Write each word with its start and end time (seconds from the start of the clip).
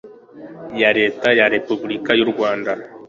YA 0.81 0.89
LETA 0.99 1.27
YA 1.39 1.45
REPUBULIKA 1.55 2.11
Y 2.19 2.21
U 2.25 2.27
RWANDA 2.31 2.73